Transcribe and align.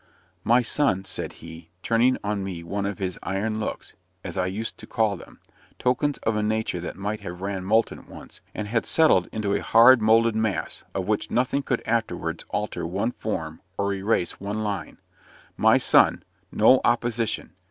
"My 0.43 0.63
son," 0.63 1.05
said 1.05 1.33
he, 1.33 1.69
turning 1.83 2.17
on 2.23 2.43
me 2.43 2.63
one 2.63 2.87
of 2.87 2.97
his 2.97 3.19
"iron 3.21 3.59
looks," 3.59 3.93
as 4.23 4.35
I 4.35 4.47
used 4.47 4.79
to 4.79 4.87
call 4.87 5.15
them 5.15 5.39
tokens 5.77 6.17
of 6.23 6.35
a 6.35 6.41
nature 6.41 6.79
that 6.79 6.95
might 6.95 7.19
have 7.19 7.41
ran 7.41 7.63
molten 7.63 8.07
once, 8.07 8.41
and 8.55 8.67
had 8.67 8.87
settled 8.87 9.29
into 9.31 9.53
a 9.53 9.61
hard, 9.61 10.01
moulded 10.01 10.35
mass, 10.35 10.83
of 10.95 11.07
which 11.07 11.29
nothing 11.29 11.61
could 11.61 11.83
afterwards 11.85 12.45
alter 12.49 12.83
one 12.87 13.11
form, 13.11 13.61
or 13.77 13.93
erase 13.93 14.39
one 14.39 14.63
line 14.63 14.97
"My 15.55 15.77
son, 15.77 16.23
no 16.51 16.81
opposition. 16.83 17.53